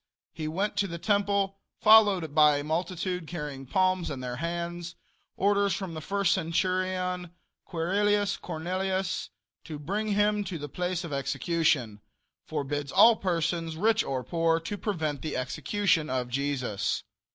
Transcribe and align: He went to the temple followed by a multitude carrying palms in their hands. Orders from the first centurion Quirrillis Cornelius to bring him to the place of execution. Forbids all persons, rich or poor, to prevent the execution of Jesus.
He 0.33 0.47
went 0.47 0.77
to 0.77 0.87
the 0.87 0.97
temple 0.97 1.59
followed 1.79 2.33
by 2.33 2.57
a 2.57 2.63
multitude 2.63 3.27
carrying 3.27 3.67
palms 3.67 4.09
in 4.09 4.19
their 4.19 4.37
hands. 4.37 4.95
Orders 5.37 5.75
from 5.75 5.93
the 5.93 6.01
first 6.01 6.33
centurion 6.33 7.35
Quirrillis 7.67 8.35
Cornelius 8.37 9.29
to 9.63 9.77
bring 9.77 10.07
him 10.13 10.43
to 10.45 10.57
the 10.57 10.67
place 10.67 11.03
of 11.03 11.13
execution. 11.13 12.01
Forbids 12.47 12.91
all 12.91 13.15
persons, 13.17 13.77
rich 13.77 14.01
or 14.03 14.23
poor, 14.23 14.59
to 14.61 14.75
prevent 14.75 15.21
the 15.21 15.37
execution 15.37 16.09
of 16.09 16.29
Jesus. 16.29 17.03